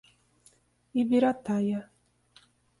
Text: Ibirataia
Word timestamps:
Ibirataia 1.01 1.79